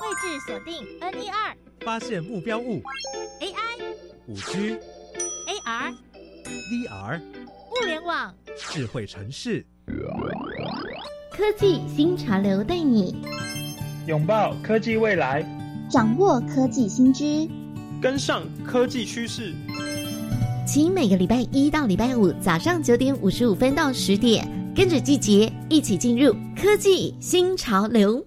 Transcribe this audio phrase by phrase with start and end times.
[0.00, 2.82] 位置锁定 N 一二，发现目标物。
[3.40, 3.84] AI、
[4.26, 4.76] 五 G、
[5.46, 5.94] AR、
[6.72, 9.64] VR、物联网、智慧城市，
[11.30, 13.14] 科技新潮流带你。
[14.08, 15.46] 拥抱科技未来，
[15.88, 17.48] 掌握科技新知，
[18.02, 19.54] 跟上科技趋势。
[20.66, 28.26] 请每个礼拜一到礼拜五早上九点五十五分到十点，跟着季节一起进入科技新潮流。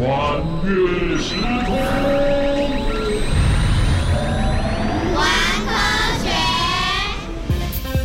[0.00, 1.34] 穿越时
[1.66, 2.49] 空。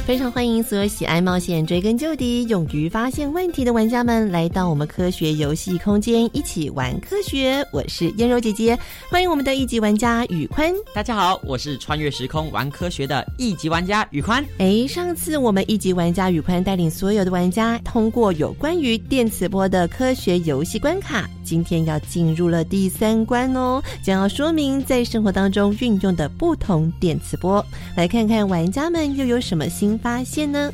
[0.05, 7.65] 非常欢迎所有喜爱冒险、追根究底、勇于发现问题的玩家们来到我们科学游戏空间，一起玩科学。
[7.71, 8.77] 我是燕柔姐姐，
[9.09, 10.71] 欢迎我们的一级玩家宇宽。
[10.93, 14.45] 大家好，我是穿越时空玩科学的一级玩家宇宽。
[14.59, 27.65] 哎，上次我们一级玩家宇宽带领所有的玩家通过有关于电磁波的科学游戏关卡，今天要进入了第三关哦，将要说明在生活当中运用的不同电磁波。
[27.97, 30.71] 来看看玩家们又有什么新发现呢？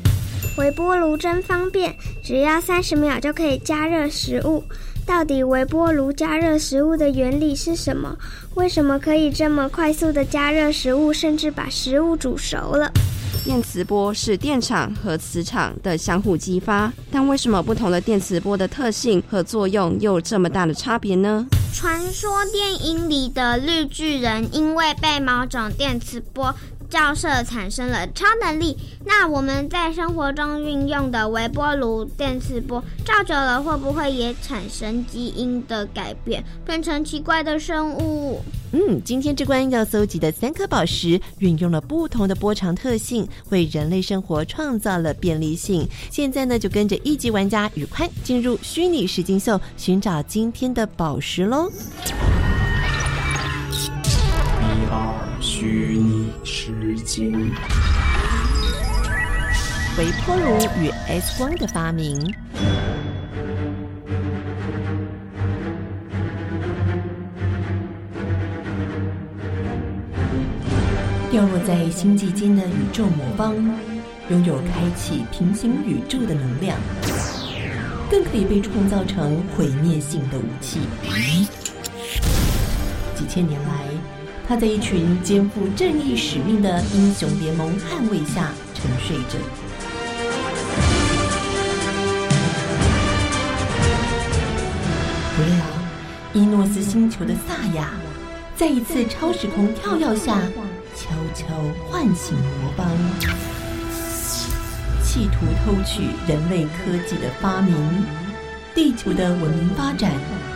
[0.58, 4.64] 微波炉真方便，只要三十秒就可以加热食物。
[5.04, 8.16] 到底微波炉加热食物的原理是什么？
[8.54, 12.90] 为什么可以这么快速的加热食物，甚至把食物煮熟了？
[13.44, 21.44] 电磁波是电场和磁场的相互激发，但为什么不同的电磁波的特性和作用又有这么大的差别呢？
[21.74, 26.54] 传说电影里的绿巨人因为被某种电磁波
[26.92, 38.42] 照射产生了超能力，那我们在生活中运用的微波炉电磁波照久了，会不会也产生基因的改变，变成奇怪的生物？
[38.72, 45.88] 嗯，今天这关要搜集的三颗宝石，运用了不同的波长特性，为人类生活创造了便利性。
[46.10, 51.72] 现在呢，就跟着一级玩家宇宽进入虚拟实境秀，寻找今天的宝石喽。
[55.44, 57.32] 虚拟实境，
[59.98, 62.32] 微波炉与 X 光的发明。
[71.32, 73.52] 掉落在星际间的宇宙魔方，
[74.30, 76.78] 拥有开启平行宇宙的能量，
[78.08, 80.78] 更可以被创造成毁灭性的武器。
[83.16, 83.86] 几千年来，
[84.52, 89.38] 他在一群肩负正义使命的英雄联盟捍卫下沉睡着。
[95.34, 95.56] 不料，
[96.34, 97.94] 伊诺斯星球的萨亚，
[98.54, 100.38] 在一次超时空跳跃下，
[100.94, 101.46] 悄悄
[101.88, 102.86] 唤醒魔方，
[105.02, 107.74] 企图偷取人类科技的发明
[108.74, 110.12] 地球的文明发展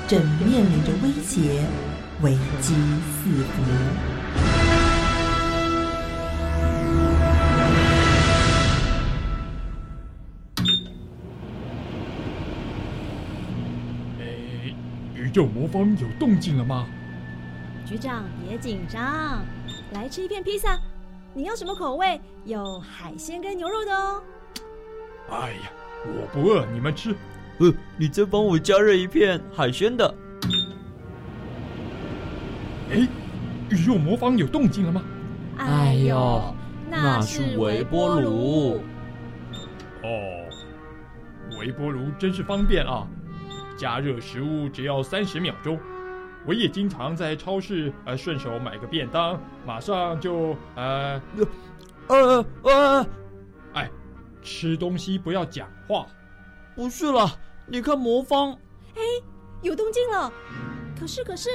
[0.07, 1.65] 正面临着威胁，
[2.23, 2.33] 危
[2.63, 3.63] 机四伏。
[14.19, 14.75] 诶，
[15.15, 16.87] 宇宙魔方有动静了吗？
[17.85, 19.45] 局长别紧张，
[19.93, 20.81] 来吃一片披萨。
[21.35, 22.19] 你要什么口味？
[22.47, 24.23] 有海鲜跟牛肉的哦。
[25.29, 25.71] 哎呀，
[26.07, 27.15] 我不饿，你们吃。
[27.59, 30.15] 呃，你再帮我加热一片海鲜的。
[32.91, 33.09] 哎，
[33.71, 35.03] 宇宙魔方有动静了吗？
[35.59, 36.55] 哎呦，
[36.91, 38.81] 那是微波炉。
[40.03, 40.49] 哦，
[41.59, 43.06] 微波炉真是方便啊！
[43.77, 45.79] 加热食物只要三十秒钟。
[46.47, 51.21] 我也经常在超市呃顺手买个便当，马上就呃
[52.06, 53.06] 呃呃，
[53.73, 53.91] 哎，
[54.43, 56.06] 吃东西不要讲话。
[56.77, 57.33] 不是啦，
[57.67, 58.53] 你看魔方，
[58.94, 59.03] 哎，
[59.62, 60.33] 有动静了。
[60.99, 61.50] 可是可是，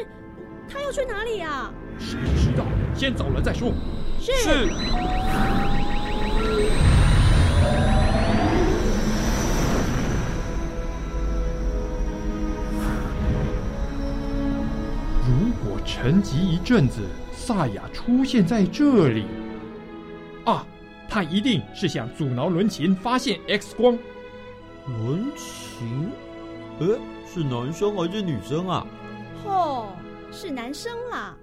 [0.71, 1.71] 他要去哪里呀？
[1.99, 2.63] 谁知道？
[2.95, 3.71] 先走了再说。
[4.19, 4.31] 是。
[4.33, 4.69] 是。
[15.27, 17.01] 如果沉寂一阵子，
[17.33, 19.25] 萨雅出现在这里，
[20.45, 20.65] 啊，
[21.09, 23.97] 他一定是想阻挠伦琴发现 X 光。
[24.87, 26.09] 伦琴，
[26.79, 28.85] 呃，是男生还是女生啊？
[29.45, 29.87] 哦，
[30.31, 31.37] 是男生啦。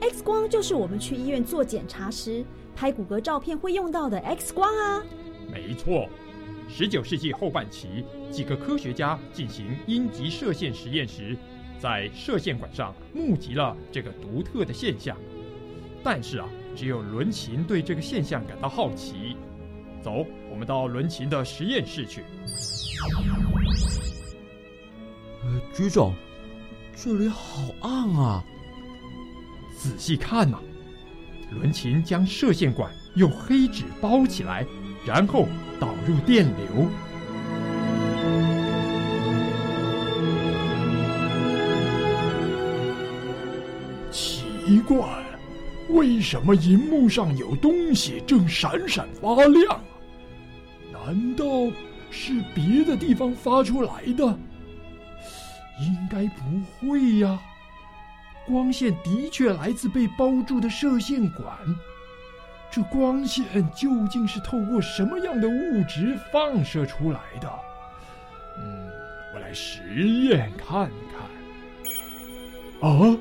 [0.00, 2.44] X 光就是我们去医院做检查时
[2.74, 5.02] 拍骨骼照片会用到的 X 光啊。
[5.52, 6.08] 没错，
[6.68, 11.36] 十九世纪后半期，几个科学家进行阴极射线实验时。
[11.76, 15.14] 在射线管上目击了这个独特的现象，
[16.02, 19.36] 但是啊，只有伦琴对这个现象感到好奇。
[20.00, 22.22] 走，我们到伦琴的实验室去。
[25.42, 26.14] 呃，局长，
[26.96, 28.44] 这里好暗啊！
[29.76, 30.58] 仔细看呐，
[31.50, 34.64] 伦琴将射线管用黑纸包起来，
[35.04, 35.46] 然后
[35.78, 36.88] 导入电流。
[44.10, 45.04] 奇怪，
[45.90, 49.80] 为什么银幕上有东西正闪闪发亮？
[50.92, 51.44] 难道
[52.10, 54.38] 是别的地方发出来的？
[55.80, 56.42] 应该不
[56.88, 57.40] 会呀。
[58.46, 61.46] 光线的确来自被包住的射线管，
[62.70, 63.44] 这光线
[63.74, 67.50] 究竟是透过什么样的物质放射出来的？
[68.58, 68.90] 嗯，
[69.34, 70.90] 我来实验看
[72.80, 72.90] 看。
[72.90, 73.16] 啊！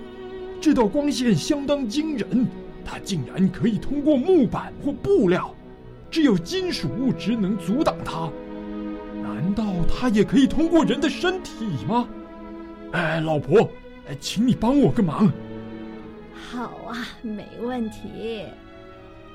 [0.60, 2.48] 这道光线相当惊人，
[2.86, 5.54] 它竟然可以通过木板或布料，
[6.10, 8.30] 只有金属物质能阻挡它。
[9.22, 12.08] 难道它也可以通过人的身体吗？
[12.94, 13.70] 哎，老婆，
[14.08, 15.32] 哎，请你帮我个忙。
[16.34, 18.46] 好啊，没问题。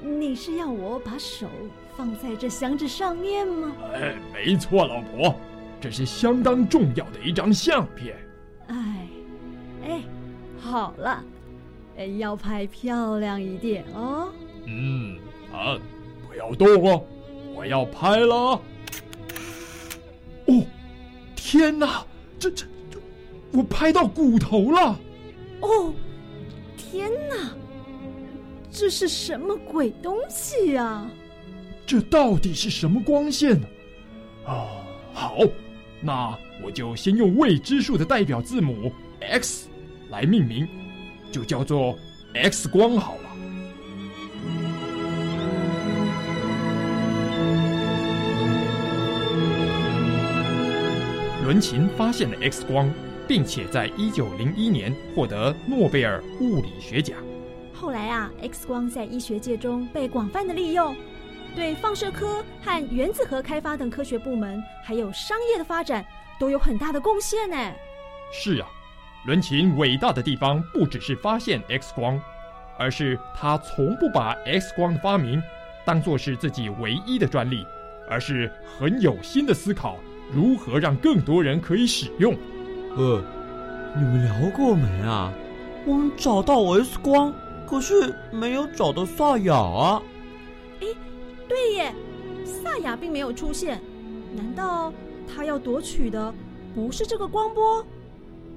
[0.00, 1.48] 你是要我把手
[1.96, 3.72] 放在这箱子上面吗？
[3.92, 5.34] 哎，没错，老婆，
[5.80, 8.16] 这是相当重要的一张相片。
[8.68, 9.08] 哎，
[9.84, 10.02] 哎。
[10.60, 11.22] 好了，
[12.18, 14.28] 要拍漂亮一点哦。
[14.66, 15.16] 嗯，
[15.52, 15.78] 啊，
[16.28, 17.04] 不要动哦，
[17.54, 18.60] 我要拍了。
[20.46, 20.66] 哦，
[21.36, 22.04] 天哪，
[22.40, 22.66] 这这这，
[23.58, 24.96] 我拍到骨头了。
[25.62, 25.92] 哦，
[26.76, 27.50] 天哪，
[28.70, 31.04] 这是什么鬼东西呀？
[31.84, 33.66] 这到底是什么光线呢？
[34.46, 34.64] 啊，
[35.12, 35.38] 好，
[36.00, 39.66] 那我就先用未知数的代表字母 X。
[40.10, 40.66] 来命名，
[41.32, 41.98] 就叫做
[42.34, 43.22] X 光好了。
[51.44, 52.88] 伦琴发现了 X 光，
[53.28, 57.18] 并且在一九零一年获得诺贝尔物理学奖。
[57.74, 60.96] 后来啊，X 光在医学界中被广泛的利用，
[61.54, 66.04] 对放射科和原子核开发等科学部门，还有商业的发展
[66.40, 67.56] 都有很大的贡献呢。
[68.32, 68.68] 是啊。
[69.26, 72.18] 伦琴伟大的地方不只是发现 X 光，
[72.78, 75.42] 而是他从不把 X 光的发明
[75.84, 77.66] 当作是自己唯一的专利，
[78.08, 79.98] 而是很有心的思考
[80.32, 82.34] 如何让更多人可以使用。
[82.98, 83.22] 呃，
[83.94, 85.32] 你们聊过没啊？
[85.86, 87.32] 我们找到 X 光，
[87.64, 90.02] 可是没有找到萨雅啊。
[90.80, 90.86] 哎，
[91.48, 91.94] 对耶，
[92.44, 93.80] 萨雅并没有出现，
[94.34, 94.92] 难道
[95.32, 96.34] 他要夺取的
[96.74, 97.86] 不是这个光波？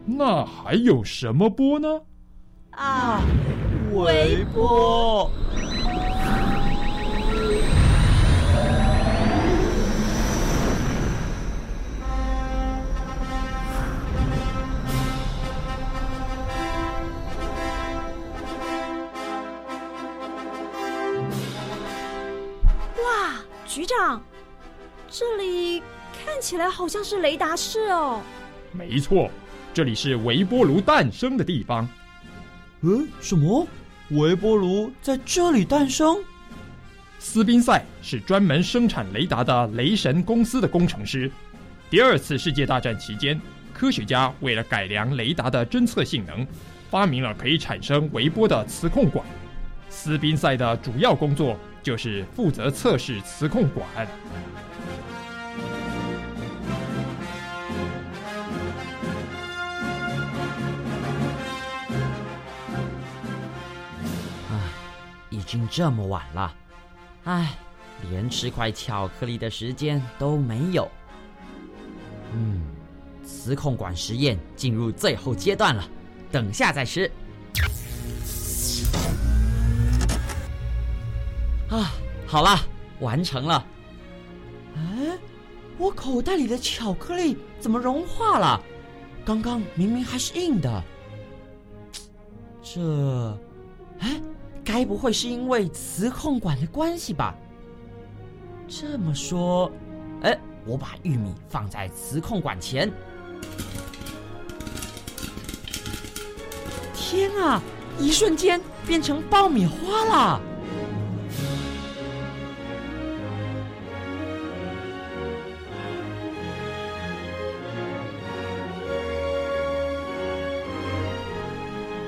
[0.05, 2.01] 那还有什么波呢？
[2.71, 3.21] 啊，
[3.93, 5.29] 微波！
[23.97, 24.21] 长，
[25.09, 25.81] 这里
[26.23, 28.21] 看起来好像是雷达室哦。
[28.71, 29.29] 没错，
[29.73, 31.87] 这里是微波炉诞生的地方。
[32.81, 33.67] 嗯，什么？
[34.11, 36.23] 微波炉在这里诞生？
[37.19, 41.31] 斯宾塞是专门生产雷达的雷神公司的工程师。
[41.89, 43.39] 第二次世界大战期间，
[43.73, 46.45] 科学家为了改良雷达的侦测性能，
[46.89, 49.25] 发明了可以产生微波的磁控管。
[49.89, 53.87] 斯宾塞的主要工作就是负责测试磁控管。
[64.49, 64.73] 啊，
[65.29, 66.53] 已经这么晚了，
[67.23, 67.55] 唉，
[68.09, 70.89] 连吃块巧克力的时间都没有。
[72.33, 72.61] 嗯，
[73.25, 75.83] 磁控管实验进入最后阶段了，
[76.31, 77.11] 等下再吃。
[81.71, 81.93] 啊，
[82.27, 82.59] 好了，
[82.99, 83.65] 完成了。
[84.75, 85.17] 哎，
[85.77, 88.61] 我口袋里的巧克力怎么融化了？
[89.23, 90.83] 刚刚明明还是硬的。
[92.61, 93.39] 这，
[93.99, 94.21] 哎，
[94.65, 97.33] 该不会是因为磁控管的关系吧？
[98.67, 99.71] 这么说，
[100.23, 102.91] 哎，我把玉米放在磁控管前。
[106.93, 107.61] 天啊！
[107.99, 110.41] 一瞬间变成爆米花了。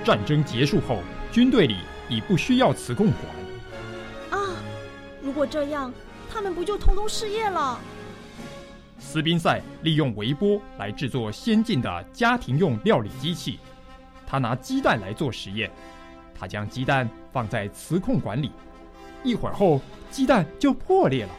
[0.03, 0.99] 战争结束后，
[1.31, 1.77] 军队里
[2.09, 4.41] 已不需要磁控管。
[4.41, 4.55] 啊，
[5.21, 5.93] 如果这样，
[6.29, 7.79] 他们不就通通失业了？
[8.99, 13.59] 斯宾塞利用微波来制作先进的家庭用料理机器。
[14.25, 15.71] 他拿鸡蛋来做实验，
[16.33, 18.51] 他将鸡蛋放在磁控管里，
[19.23, 19.79] 一会儿后
[20.09, 21.31] 鸡蛋就破裂了。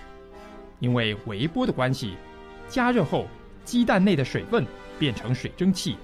[0.80, 2.16] 因为微波的关系，
[2.68, 3.26] 加热后
[3.64, 4.66] 鸡蛋内的水分
[4.98, 5.96] 变成水蒸气，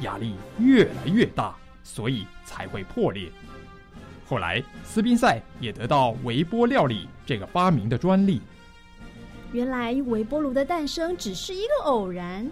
[0.00, 1.56] 压力越来越大。
[1.82, 3.30] 所以才会破裂。
[4.26, 8.40] 后来，斯宾塞也得到微波料理这个发明的专利。
[9.52, 12.46] 原来微波炉的诞生只是一个偶然。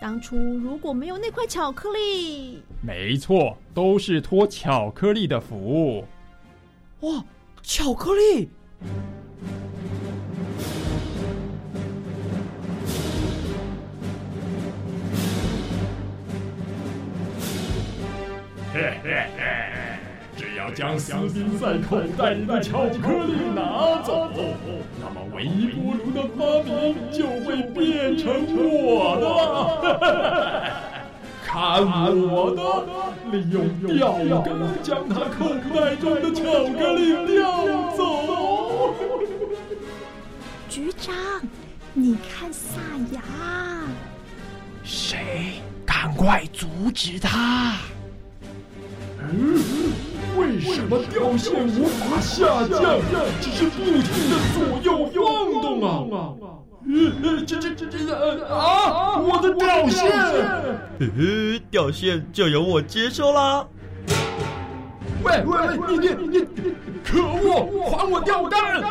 [0.00, 6.04] 当初如果没有那块巧克力，没错，都是托巧克力的福。
[7.00, 7.22] 哇，
[7.62, 8.48] 巧克力！
[18.74, 19.42] 嘿嘿嘿！
[20.34, 24.30] 只要将斯宾塞口袋里的巧克力拿走，
[24.98, 30.72] 那么微波炉的发明就会变成我的了。
[31.44, 32.62] 看我的，
[33.30, 38.94] 利用钓竿将他口袋中的巧克力吊走。
[40.70, 41.14] 局长，
[41.92, 42.80] 你看萨
[43.12, 43.20] 亚，
[44.82, 45.60] 谁？
[45.84, 47.76] 赶快阻止他！
[49.30, 49.60] 嗯，
[50.36, 53.00] 为什么掉线无法下降，
[53.40, 55.88] 只是不停的左右晃动啊？
[56.84, 58.12] 呃，这这这这
[58.44, 59.16] 啊！
[59.16, 63.64] 我的掉线，呵呵，吊线就由我接收啦。
[65.22, 65.56] 喂喂，
[65.88, 66.44] 你你你，
[67.04, 68.82] 可恶，还我吊杆！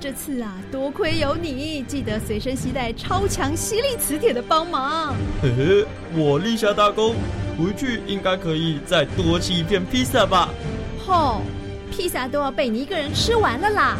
[0.00, 5.14] 这次啊，多亏有你，记得随身携带超强吸力磁铁的帮忙。
[5.40, 5.86] 嘿嘿，
[6.16, 7.14] 我立下大功。
[7.58, 10.48] 回去应该可以再多吃一片披萨吧？
[11.04, 11.42] 吼，
[11.90, 13.96] 披萨都要被你一个人吃完了啦！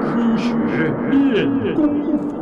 [0.00, 0.50] 科学
[1.10, 2.36] 练功房。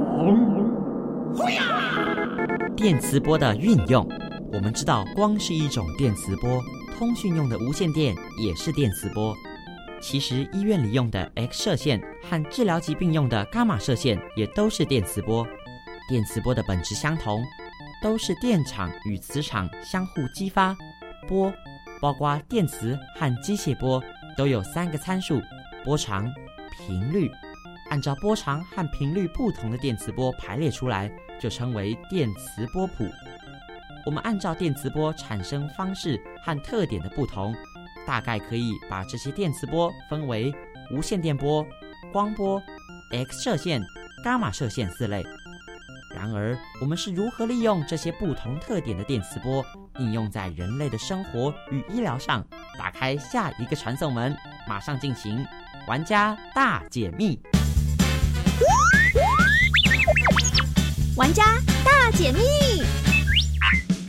[2.76, 4.08] 电磁波的运用，
[4.52, 6.62] 我们知道光是一种电磁波，
[6.96, 9.34] 通讯用的无线电也是电磁波。
[10.00, 15.46] 其实医院里用的 X 射线和治疗疾病用的伽马射线也都是电磁波。
[16.08, 17.42] 电磁波的本质相同，
[18.02, 20.76] 都是电场与磁场相互激发。
[21.26, 21.52] 波，
[22.00, 24.02] 包括电磁和机械波，
[24.36, 25.40] 都有三个参数：
[25.84, 26.32] 波长、
[26.78, 27.30] 频率。
[27.90, 33.04] 按照波长和频率不同的电磁波排列出来，就称为电磁波谱。
[34.06, 37.54] 我们按照电磁波产生方式和特点的不同。
[38.08, 40.50] 大概可以把这些电磁波分为
[40.90, 41.64] 无线电波、
[42.10, 42.58] 光波、
[43.12, 43.82] X 射线、
[44.24, 45.22] 伽马射线四类。
[46.16, 49.62] 然而，我们是如何利用这些不同特点的电磁波
[49.98, 52.42] 应用在人类的生活与医疗上？
[52.78, 54.34] 打开下一个传送门，
[54.66, 55.46] 马上进行
[55.86, 57.38] 玩家大解密。
[61.14, 61.44] 玩家
[61.84, 62.38] 大解密。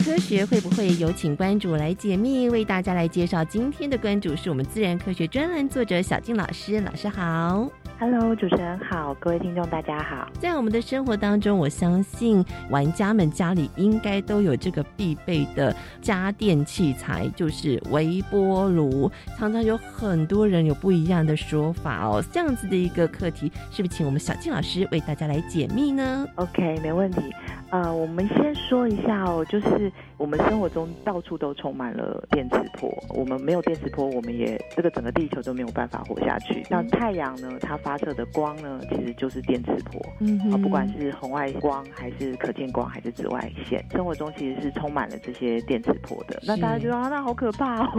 [0.02, 2.48] 科学会不会有请关主来解密？
[2.48, 7.68] 为大家来介绍今天的关主是我们自然科学专栏作者小静老师，老师好。
[7.98, 10.26] Hello，主持人好，各位听众大家好。
[10.38, 19.10] 在我们的生活当中，我相信玩家们家里应该都有这个必备的家电器材，就是微波炉。
[19.36, 22.24] 常常有很多人有不一样的说法哦。
[22.32, 27.20] 这样子的一个课题，是不是请我们小静老师为大家来解密呢？OK，没问题。
[27.70, 36.64] 呃，我们先说一下哦，就是我们生活中到处都充满了电磁波，我们没有电磁波，我们也这个整个地球都没有办法活下去。
[36.68, 46.40] 那太阳呢，它发射的光呢，其实就是电磁波，嗯啊，不管是红外光还是可见光还是紫外线，生活中其实是充满了这些电磁波的。
[46.44, 47.92] 那大家觉得啊，那好可怕哦。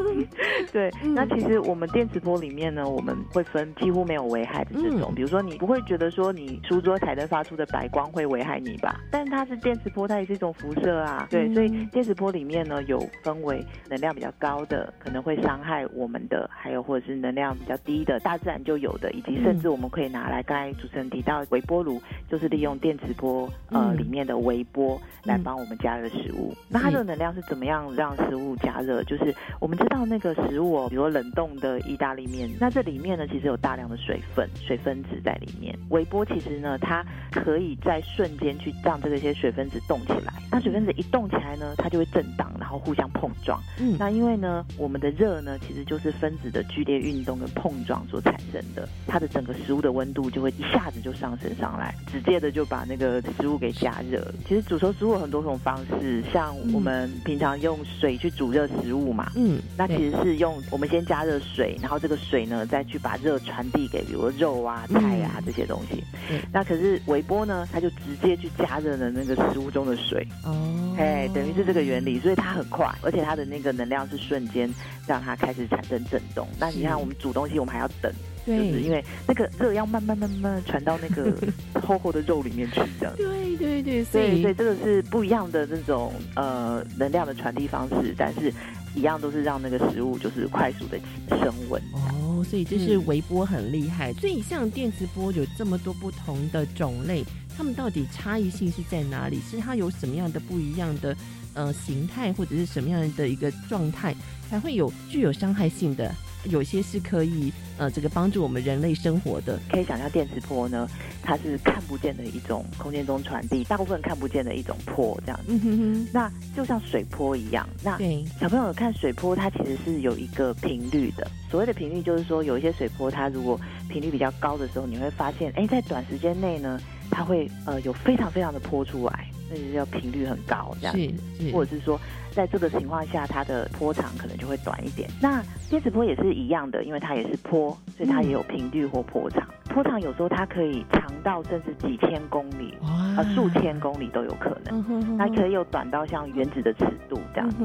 [0.72, 9.00] 对，那其实我们电磁波里面呢，我们会分几乎没有危害的这种，比如说你不会觉得说你书桌彩灯发出的白光会危害你吧？
[9.10, 11.26] 但它是电磁波，它也是一种辐射啊。
[11.30, 26.54] 对，所以电磁波里面呢有分为能量比较高的，可能会伤害我们的，还有或者是能量比较低的，大自然就有的，以及甚至我们可以拿来，刚才主持人提到微波炉，就是利用电磁波呃里面的微波来帮我们加热食物。
[26.68, 29.02] 那它的能量是怎么样让食物加热？
[29.04, 35.76] 就是我们知道那个食物哦，比如冷冻的意大利面，那这里面呢其实有大量的水分、水分子在里面。
[35.90, 40.32] 微波其实呢，它可以在瞬间去让这些水分子动起来。
[40.50, 43.62] 那水分子一动起来呢，它就会震荡，然后互相碰撞。
[43.78, 54.26] 嗯，那因为呢，我们的热呢，其实就是分子的剧烈运动跟碰撞所产生的，它的整个食物的温度就会一下子就上升上来，直接的就把那个食物给加热。
[54.48, 66.02] 其实煮熟食物有很多种方式，像我们平常用水去煮热食物嘛，嗯，那其实是用我们先加热水，然后这个水呢再去把热传递给比如肉啊、菜啊这些东西。
[66.30, 70.26] 嗯，那可是微波呢，它就直接去加热了那个食物中的水。
[70.44, 74.70] 哦，哎，等于是这个原理，所以它很快，而且它的那个能量是瞬间
[75.06, 76.46] 让它开始产生震动。
[76.60, 78.12] 那你看我们煮东西，我们还要等。
[78.46, 81.36] 就是因为那个热要慢慢慢慢传到那个
[81.82, 83.12] 厚厚的肉里面去，这样。
[83.16, 88.54] 对对对，所以所以这个是不一样的那种呃能量的传递方式，但是
[88.94, 90.96] 一样都是让那个食物就是快速的
[91.40, 91.82] 升温。
[91.92, 94.12] 哦，所以就是微波很厉害。
[94.12, 97.24] 所以像电磁波有这么多不同的种类，
[97.56, 99.40] 它们到底差异性是在哪里？
[99.50, 101.16] 是它有什么样的不一样的
[101.54, 104.14] 呃形态，或者是什么样的一个状态，
[104.50, 106.14] 才会有具有伤害性的？
[106.50, 109.58] 有些是可以呃，这个帮助我们人类生活的。
[109.68, 110.88] 可以想象电磁波呢，
[111.20, 115.44] 它是看不见的一种空间中传递，大部分看不见的一种波这样子。
[115.48, 116.08] 嗯哼哼。
[116.12, 121.28] 那就像水波一样，那对小朋友看水波，它其实是有一个频率的。
[121.50, 126.80] 所谓的频率，就是说有一些水波，它如果频率比较高的时候，你会发现，哎，在短时间内呢，
[127.16, 131.98] 它会呃有非常非常的波出来，那就是要频率很高这样子，或者是说。
[132.36, 135.08] 在这个情况下，它的波长可能就会短一点。
[135.22, 139.48] 那电磁波也是一样的，因为它也是波，所以它也有频率或波长。
[139.72, 145.16] 波长有时候它可以长到甚至几千公里，啊、呃，数千公里都有可能。
[145.16, 147.56] 它可以有短到像原子的尺度这样子。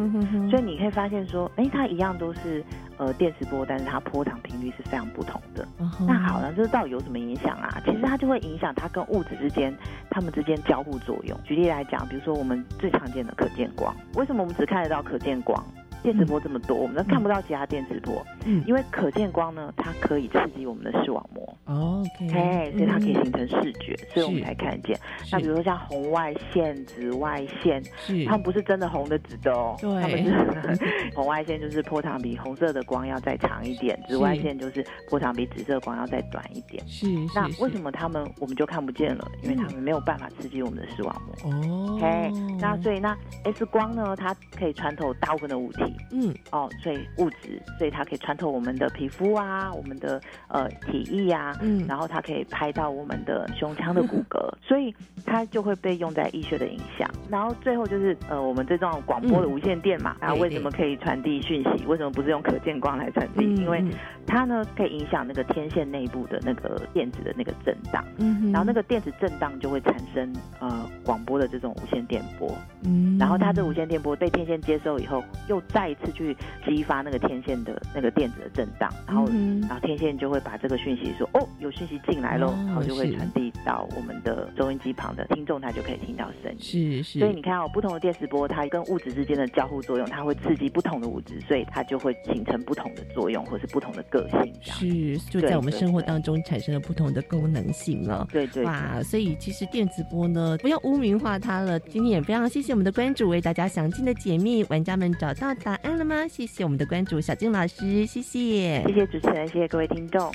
[0.49, 2.63] 所以你可以发现说，哎，它一样都是
[3.01, 5.67] 呃电磁波，但是它波长频率是非常不同的。
[6.07, 7.81] 那好了，这到底有什么影响啊？
[7.83, 9.75] 其实它就会影响它跟物质之间，
[10.11, 11.35] 它们之间交互作用。
[11.43, 15.59] 举例来讲，比如说我们最常见的可见光，为什么我们只看得到可见光？
[16.03, 18.23] 电磁波这么多，我们都看不到其他电磁波。
[18.45, 21.40] 嗯，因为可见光呢，它可以刺激我们的视网膜。
[21.71, 24.97] 哦，OK，哎，所以它可以形成视觉，所以我们才看见。
[25.31, 27.81] 那比如说像红外线、紫外线，
[28.25, 30.31] 它们不是真的红的紫的哦，它们是
[31.15, 36.85] 红外线就是波长比红色的光要再长一点，紫外线就是波长比紫色光要再短一点。
[36.87, 39.27] 是，那为什么它们我们就看不见了？
[39.43, 41.51] 因为它们没有办法刺激我们的视网膜。
[41.51, 45.83] 哦，哎，那所以那 X 光呢，它可以穿透大部分的物体。
[46.11, 54.93] 嗯，哦，所以物质，所以它可以穿透我们的皮肤啊，我们的呃体液啊，嗯，然后它可以拍到我们的胸腔的骨骼， 所以
[55.25, 57.09] 它就会被用在医学的影响。
[57.29, 61.85] 然后最后就是呃，我们最重要广播的无线电嘛，啊，为什么可以传递讯息？
[61.85, 63.45] 为什么不是用可见光来传递？
[63.55, 63.83] 因为
[64.25, 72.51] 它呢可以影响那个天线内部的那个电子的那个震荡，嗯，然后那个电子震荡就会产生呃广播的这种无线电波，
[72.83, 86.57] 嗯，然后它这无线电波被天线接收以后，又再一次去激发那个天线的那个电子的震荡，然后、嗯、然后天线就会把这个讯息说，哦，有讯息进来喽，哦然后就会传递到我们的收音机旁的听众，他就可以听到声音。
[86.59, 94.53] 是是，所以你看哦，不同的电磁波，它跟物质之间的交互作用，它会刺激不同的物质，所以它就会形成不同的作用，或是不同的个性。
[94.61, 98.27] 是就在我们生活当中产生了不同的功能性了。
[98.31, 101.79] 对对对哇，所以其实电磁波呢，不要污名化它了。
[101.79, 106.27] 今天也非常谢谢我们的关主为大家详尽的解密，玩家们找到答案了吗？
[106.27, 110.31] 谢谢我们的关主小静老师，谢谢，谢谢主持人，谢谢各位听众。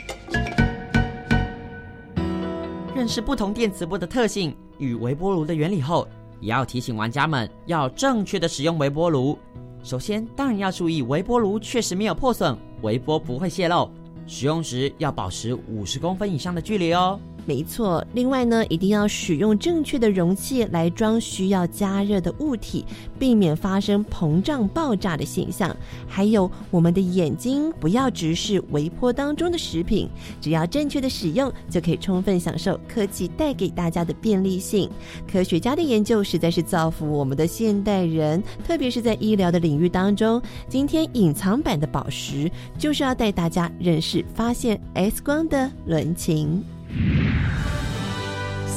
[2.97, 6.09] 认识不同电磁波的特性与微波炉的原理后，
[6.41, 9.39] 也要提醒玩家们要正确的使用微波炉。
[9.83, 13.91] 首先，当然要注意微波炉确实没有破损，微波不会泄漏。
[14.27, 17.21] 使用时要保持五十公分以上的距离哦。
[17.47, 22.85] 没错，另外呢，一定要使用正确的容器来装需要加热的物体，
[23.21, 25.75] 避免发生膨胀爆炸的现象。
[26.09, 30.09] 还有，我们的眼睛不要直视微波当中的食品，
[30.41, 34.91] 只要正确的使用，就可以充分享受科技带给大家的便利性。
[35.31, 40.43] 科学家的研究实在是造福我们的现代人，特别是在医疗的领域当中。
[40.69, 46.65] 今天隐藏版的宝石，就是要带大家认识发现 X 光的伦琴。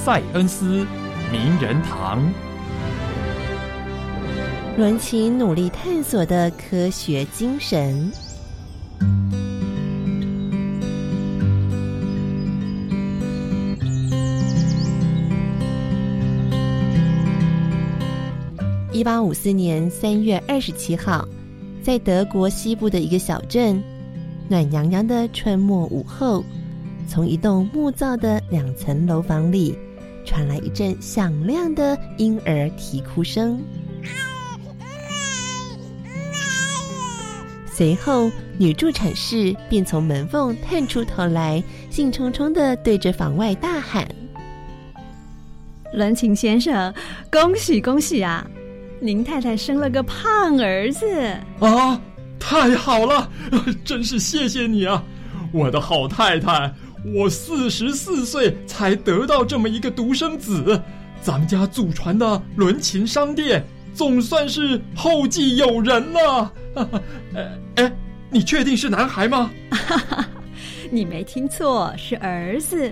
[0.06, 0.88] 塞恩斯
[1.30, 2.24] 名人堂。
[4.78, 8.10] 伦琴努力探索的科学精神。
[18.94, 21.28] 一八五四年三月二十七号，
[21.84, 23.84] 在德国西部的一个小镇，
[24.48, 26.42] 暖洋洋的春末午后，
[27.06, 29.78] 从一栋木造的两层楼房里
[30.25, 33.62] 传来一阵响亮的婴儿啼哭声。
[37.71, 44.05] 随后，女助产士便从门缝探出头来，兴冲冲的对着房外大喊
[45.93, 46.93] ：“伦琴先生，
[47.32, 48.45] 恭喜恭喜啊！
[48.99, 51.05] 您太太生了个胖儿子
[51.62, 52.01] 啊！
[52.38, 53.29] 太好了，
[53.86, 55.01] 真是谢谢你啊，
[55.53, 56.73] 我的好太太！
[57.04, 60.82] 我四十四岁才得到这么一个独生子，
[61.22, 66.54] 咱们家祖传的伦琴商店总算是后继有人了。
[67.76, 67.92] 哎，
[68.30, 69.50] 你确定是男孩吗？
[70.92, 72.92] 你没听错，是儿子。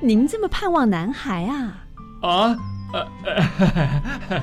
[0.00, 1.84] 您这么盼望男孩啊？
[2.22, 2.56] 啊，
[2.92, 3.08] 呃，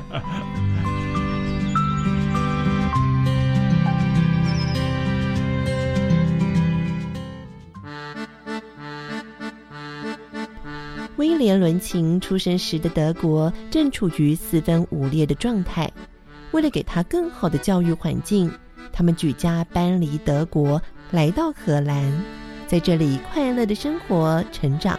[11.19, 15.91] 威廉·伦琴出生时的德国正处于四分五裂的状态，
[16.51, 18.49] 为了给他更好的教育环境，
[18.93, 22.23] 他们举家搬离德国，来到荷兰，
[22.67, 24.97] 在这里快乐的生活成长。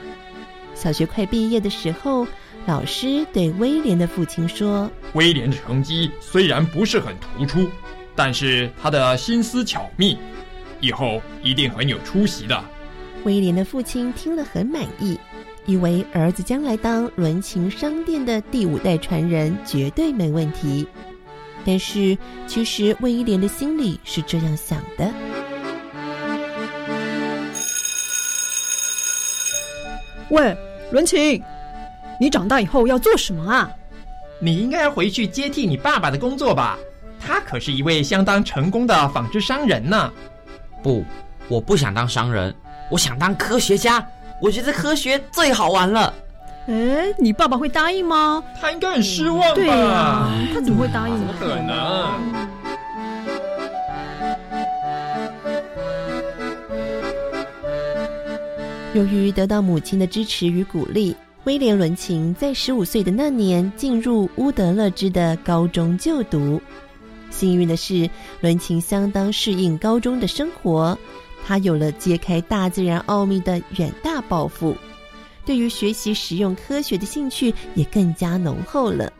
[0.74, 2.26] 小学快毕业的时候，
[2.66, 7.66] 老师对威廉的父亲说：“威廉的成绩虽然不是很突出，
[8.14, 10.18] 但是他的心思巧密，
[10.82, 12.62] 以后一定很有出息的。”
[13.24, 15.18] 威廉的父亲听了很满意。
[15.70, 20.84] 以为儿子将来当伦琴商店的第五代传人绝对没问题，
[21.64, 25.08] 但是其实魏一莲的心里是这样想的：
[30.30, 30.56] 喂，
[30.90, 31.40] 伦琴，
[32.18, 33.70] 你长大以后要做什么啊？
[34.40, 36.76] 你应该回去接替你爸爸的工作吧？
[37.20, 40.12] 他可是一位相当成功的纺织商人呢。
[40.82, 41.04] 不，
[41.46, 42.52] 我不想当商人，
[42.90, 44.04] 我想当科学家。
[44.40, 46.14] 我觉得科学最好玩了。
[46.66, 48.42] 哎，你爸爸会答应吗？
[48.60, 49.54] 他应该很失望吧？
[49.54, 51.18] 对啊，他怎么会答应？
[51.18, 52.50] 怎么可能？
[58.94, 66.60] 由于得到母亲的支持与鼓励，威廉·伦琴在十五岁的那年进入乌德勒支的高中就读。
[67.30, 70.98] 幸运的是，伦琴相当适应高中的生活。
[71.50, 74.72] 他有了揭开大自然奥秘的远大抱负，
[75.44, 79.12] 对于学习实用科学的兴趣也更加浓厚了。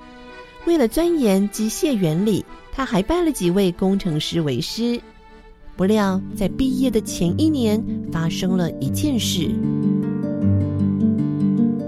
[0.65, 5.01] 为了钻研机械原理，他还拜了几位工程师为师。
[5.75, 9.51] 不料，在毕业的前一年，发生了一件事。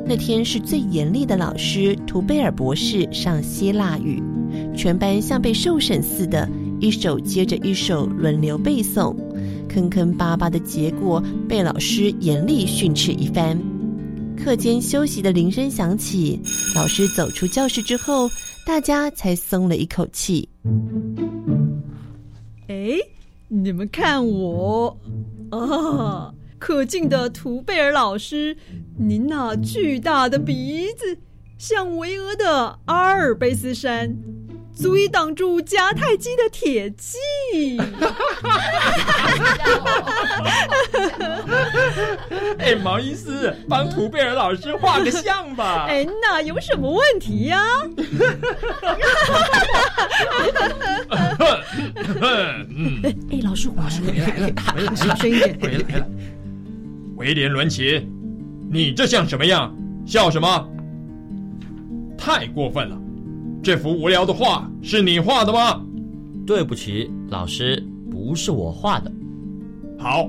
[0.05, 4.21] 那天是最严厉的老师图贝尔博士上希腊语，
[4.77, 6.51] 全班像被受审似的，
[6.81, 9.17] 一首接着一首轮流背诵。
[9.73, 13.59] 坑坑巴巴的结果被老师严厉训斥一番。
[14.37, 16.39] 课间休息的铃声响起，
[16.75, 18.29] 老师走出教室之后，
[18.67, 20.47] 大家才松了一口气。
[22.69, 22.99] 哎，
[23.49, 24.95] 你们看我，
[25.51, 28.55] 啊，可敬的图贝尔老师，
[28.99, 31.17] 您那巨大的鼻子
[31.57, 34.15] 像巍峨的阿尔卑斯山。
[34.75, 37.19] 足以挡住迦太基的铁骑。
[42.59, 45.85] 哎，毛伊斯，帮图贝尔老师画个像吧。
[45.89, 47.61] 哎，那有什么问题呀？
[53.31, 56.07] 哎，老师，老师回来了，回来了，小声一点，回来了。
[57.17, 58.09] 威廉伦奇，
[58.71, 59.75] 你这像什么样？
[60.07, 60.69] 笑什么？
[62.19, 62.97] 太过分了！
[63.63, 65.81] 这幅无聊的画是你画的吗？
[66.45, 69.13] 对不起，老师，不是我画的。
[69.97, 70.29] 好，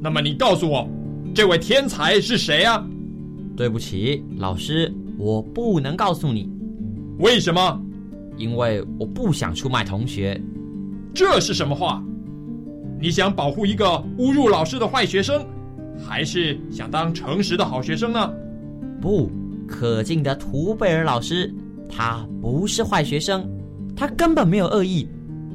[0.00, 0.88] 那么你告诉我，
[1.32, 2.84] 这位天才是谁啊？
[3.56, 6.50] 对不起，老师，我不能告诉你。
[7.20, 7.80] 为什么？
[8.36, 10.40] 因为我不想出卖同学。
[11.14, 12.02] 这是什么话？
[13.00, 13.86] 你想保护一个
[14.18, 15.46] 侮辱老师的坏学生，
[16.04, 18.32] 还是想当诚实的好学生呢？
[19.00, 19.30] 不
[19.68, 21.54] 可敬的图贝尔老师。
[21.96, 23.48] 他不是坏学生，
[23.94, 25.08] 他根本没有恶意，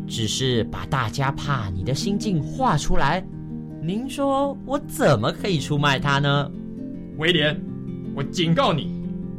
[0.08, 3.22] 只是把大家怕你的心境画出来。
[3.84, 6.50] 您说我怎么可以出卖他呢？
[7.18, 7.60] 威廉，
[8.16, 8.90] 我警告你，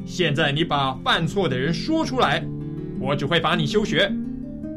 [0.04, 2.44] 现在你把犯错的人说出来，
[3.00, 4.12] 我只会罚你休学。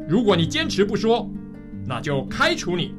[0.08, 1.28] 如果你坚持不说，
[1.86, 2.94] 那就开除你。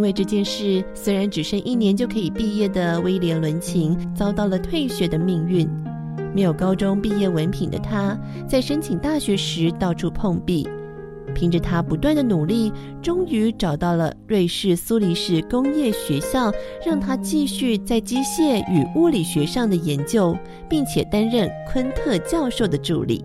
[0.00, 5.68] 因为这件事，虽然只剩一年就可以毕业的威廉·伦琴遭到了退学的命运。
[6.34, 10.66] 没有高中毕业文凭的他，在申请大学时到处碰壁。
[11.34, 16.50] 凭着他不断的努力，终于找到了瑞士苏黎世工业学校，
[16.82, 20.34] 让他继续在机械与物理学上的研究，
[20.66, 23.22] 并且担任昆特教授的助理。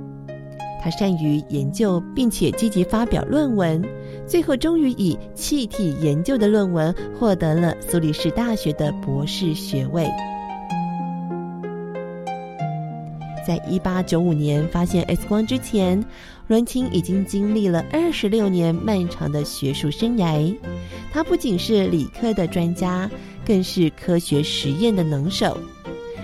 [0.83, 3.81] 他善于研究，并且积极发表论文。
[4.27, 10.09] 最后，终于以气体研究的论文获得了苏黎世大学的博士学位。
[13.47, 16.03] 在一八九五年发现 X 光之前，
[16.47, 20.57] 伦琴已经经历了二十六年漫长的学术生涯。
[21.11, 23.09] 他不仅是理科的专家，
[23.45, 25.55] 更是科学实验的能手。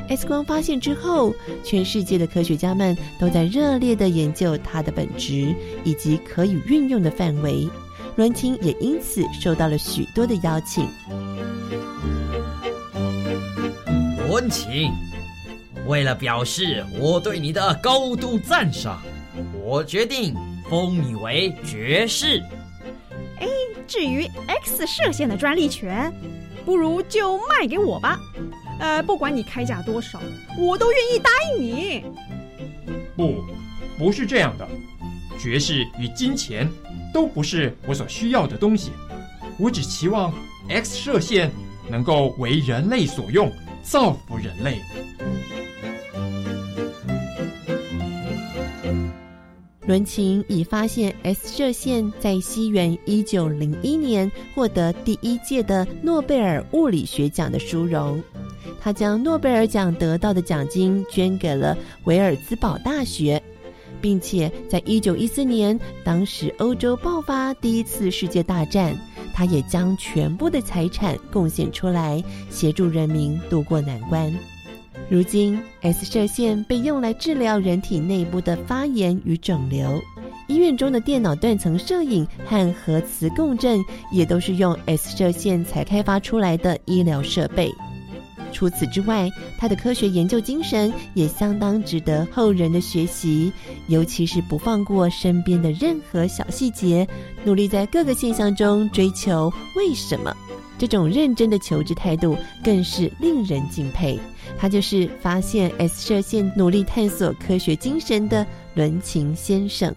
[0.10, 1.34] X 光发现之后，
[1.64, 7.70] 全世界的科学家们都在热烈的研究它的本质以及可以运用的范围。
[8.22, 10.88] 伦琴也因此受到了许多的邀请。
[14.30, 14.92] 伦琴，
[15.88, 19.02] 为了表示我对你的高度赞赏，
[19.64, 20.36] 我决定
[20.70, 22.44] 封你为爵士。
[23.40, 23.48] 哎，
[23.88, 26.14] 至于 X 射线的专利权，
[26.64, 28.20] 不如就卖给我吧。
[28.80, 30.22] 呃，不管你开价多少，
[30.60, 32.06] 我都愿意答应你。
[33.18, 33.44] 不，
[33.98, 34.70] 不是这样的，
[35.40, 36.70] 爵士与金钱。
[37.14, 38.92] 都不是我所需要的东西，
[39.60, 40.34] 我只期望
[40.70, 41.52] X 射线
[41.90, 43.52] 能够为人类所用，
[43.84, 44.80] 造福人类。
[49.88, 58.24] 伦琴已发现 X 射线在西元一九零一年获得第一届的诺贝尔物理学奖的殊荣，
[58.80, 63.41] 他将诺贝尔奖得到的奖金捐给了维尔兹堡大学。
[64.02, 68.98] 并且在一九一四年，当时欧洲爆发第一次世界大战，
[69.34, 74.34] 他也将全部的财产贡献出来，协助人民渡过难关。
[75.10, 80.02] 如今，S 射线被用来治疗人体内部的发炎与肿瘤，
[80.48, 83.80] 医院中的电脑断层摄影和核磁共振
[84.12, 87.72] 也都是用 S 射线才开发出来的医疗设备。
[88.52, 93.52] 除此之外，他的科学研究精神也相当值得后人的学习，
[93.88, 97.08] 尤其是不放过身边的任何小细节，
[97.44, 100.36] 努力在各个现象中追求为什么。
[100.78, 104.20] 这种认真的求知态度更是令人敬佩。
[104.58, 109.96] 他就是发现 S 射线、努力探索科学精神的伦琴先生。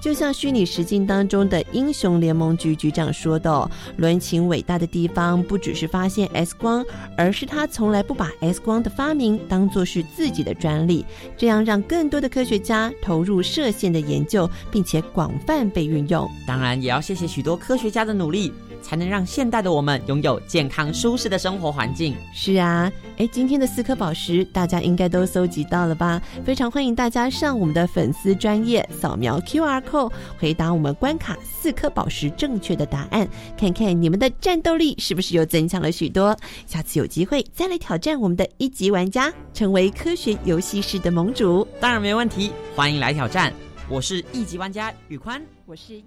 [0.00, 6.84] 就像虚拟实境当中的英雄联盟局局长说的，伦琴伟大的地方不只是发现 X 光，
[7.16, 11.04] 而是他从来不把 X 光的发明当作是自己的专利，
[11.36, 16.28] 这样让更多的科学家投入射线的研究，并且广泛被运用。
[16.46, 22.14] 当然，也要谢谢许多科学家的努力，才能让现代的我们拥有健康舒适的生活环境。
[22.32, 26.20] 是啊，哎，今天的四颗宝石大家应该都搜集到了吧？
[26.44, 36.36] 非常欢迎大家上我们的粉丝专业扫描 Q R code，回答我们关卡四颗宝石正确的答案，看看你们的战斗力是不是又增强了许多。
[36.66, 41.66] 下次有机会再来挑战我们的一级玩家，成为科学游戏室的盟主。
[41.80, 43.52] 当然没问题，欢迎来挑战。
[43.88, 45.98] 我是一级玩家宇宽，我是